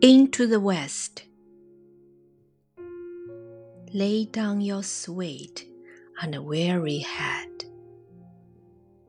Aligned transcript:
into 0.00 0.46
the 0.46 0.60
west. 0.60 1.24
Lay 3.92 4.24
down 4.26 4.60
your 4.60 4.82
sweet 4.82 5.66
and 6.20 6.44
weary 6.44 6.98
head. 6.98 7.64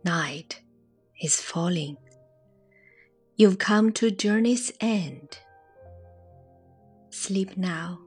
Night 0.06 0.62
is 1.22 1.42
falling. 1.42 1.98
You've 3.36 3.58
come 3.58 3.92
to 3.94 4.12
journey's 4.12 4.72
end. 4.80 5.40
Sleep 7.10 7.58
now. 7.58 8.00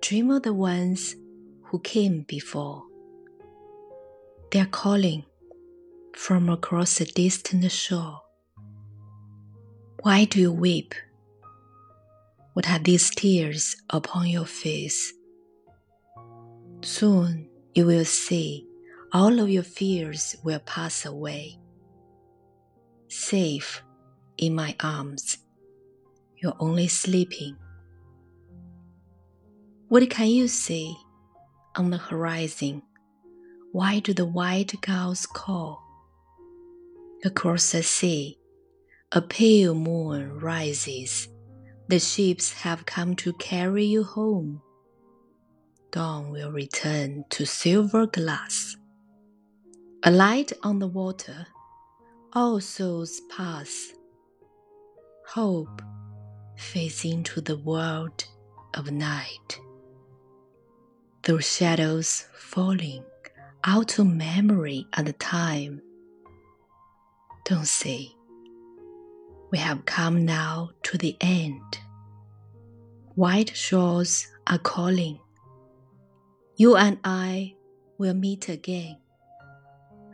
Dream 0.00 0.30
of 0.30 0.44
the 0.44 0.54
ones 0.54 1.16
who 1.64 1.80
came 1.80 2.22
before. 2.22 2.84
They're 4.52 4.66
calling 4.66 5.24
from 6.14 6.48
across 6.48 7.00
a 7.00 7.04
distant 7.04 7.70
shore. 7.70 8.20
Why 10.02 10.24
do 10.24 10.40
you 10.40 10.52
weep? 10.52 10.94
What 12.58 12.68
are 12.70 12.80
these 12.80 13.10
tears 13.10 13.76
upon 13.88 14.26
your 14.26 14.44
face? 14.44 15.12
Soon 16.82 17.48
you 17.72 17.86
will 17.86 18.04
see 18.04 18.66
all 19.12 19.38
of 19.38 19.48
your 19.48 19.62
fears 19.62 20.34
will 20.42 20.58
pass 20.58 21.06
away. 21.06 21.56
Safe 23.06 23.80
in 24.38 24.56
my 24.56 24.74
arms, 24.82 25.38
you're 26.42 26.56
only 26.58 26.88
sleeping. 26.88 27.56
What 29.86 30.10
can 30.10 30.26
you 30.26 30.48
see 30.48 30.96
on 31.76 31.90
the 31.90 31.96
horizon? 31.96 32.82
Why 33.70 34.00
do 34.00 34.12
the 34.12 34.26
white 34.26 34.74
gulls 34.80 35.26
call? 35.26 35.80
Across 37.24 37.70
the 37.70 37.84
sea, 37.84 38.36
a 39.12 39.22
pale 39.22 39.76
moon 39.76 40.40
rises. 40.40 41.28
The 41.88 41.98
ships 41.98 42.52
have 42.52 42.84
come 42.84 43.16
to 43.16 43.32
carry 43.32 43.86
you 43.86 44.04
home. 44.04 44.60
Dawn 45.90 46.30
will 46.30 46.52
return 46.52 47.24
to 47.30 47.46
silver 47.46 48.06
glass. 48.06 48.76
A 50.02 50.10
light 50.10 50.52
on 50.62 50.80
the 50.80 50.86
water, 50.86 51.46
all 52.34 52.60
souls 52.60 53.22
pass. 53.34 53.94
Hope 55.28 55.80
fades 56.58 57.06
into 57.06 57.40
the 57.40 57.56
world 57.56 58.22
of 58.74 58.90
night. 58.90 59.58
Through 61.22 61.40
shadows 61.40 62.26
falling 62.34 63.02
out 63.64 63.98
of 63.98 64.06
memory 64.06 64.86
and 64.92 65.18
time. 65.18 65.80
Don't 67.46 67.66
say, 67.66 68.10
we 69.50 69.58
have 69.58 69.86
come 69.86 70.24
now 70.24 70.70
to 70.82 70.98
the 70.98 71.16
end. 71.20 71.78
White 73.14 73.56
shores 73.56 74.26
are 74.46 74.58
calling. 74.58 75.18
You 76.56 76.76
and 76.76 76.98
I 77.02 77.54
will 77.98 78.14
meet 78.14 78.48
again, 78.48 78.98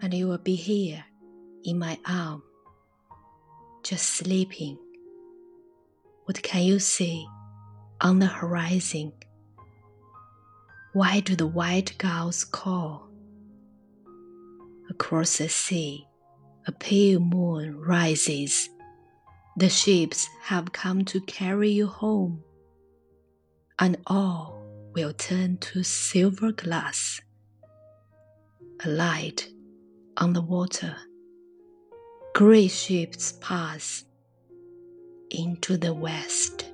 and 0.01 0.15
you 0.15 0.29
will 0.29 0.39
be 0.39 0.55
here 0.55 1.05
in 1.65 1.79
my 1.79 1.99
arm, 2.07 2.43
just 3.83 4.07
sleeping. 4.07 4.79
What 6.27 6.43
can 6.43 6.63
you 6.63 6.79
see 6.79 7.27
on 8.01 8.19
the 8.19 8.27
horizon? 8.27 9.13
Why 10.93 11.21
do 11.21 11.35
the 11.35 11.47
white 11.47 11.99
gulls 11.99 12.45
call? 12.45 13.09
Across 14.89 15.39
the 15.39 15.49
sea, 15.49 16.07
a 16.67 16.73
pale 16.73 17.21
moon 17.21 17.77
rises. 17.77 18.71
The 19.57 19.69
ships 19.69 20.29
have 20.43 20.73
come 20.73 21.05
to 21.05 21.21
carry 21.21 21.71
you 21.71 21.87
home, 21.87 22.43
and 23.79 23.97
all 24.09 24.61
will 24.95 25.13
turn 25.13 25.59
to 25.59 25.85
silver 25.85 26.51
glass. 26.51 27.21
A 28.85 28.89
light 28.89 29.49
on 30.17 30.33
the 30.33 30.43
water. 30.43 30.97
Great 32.35 32.73
ships 32.73 33.35
pass 33.41 34.05
into 35.31 35.77
the 35.77 35.95
west. 35.95 36.74